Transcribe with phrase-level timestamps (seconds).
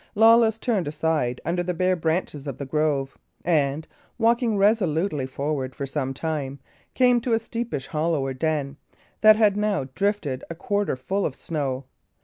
[0.15, 5.85] Lawless turned aside under the bare branches of the grove, and, walking resolutely forward for
[5.85, 6.59] some time,
[6.95, 8.77] came to a steepish hollow or den,
[9.21, 11.85] that had now drifted a quarter full of snow.